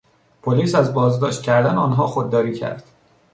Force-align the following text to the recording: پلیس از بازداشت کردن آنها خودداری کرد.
پلیس 0.41 0.75
از 0.75 0.93
بازداشت 0.93 1.41
کردن 1.41 1.75
آنها 1.77 2.07
خودداری 2.07 2.53
کرد. 2.55 2.83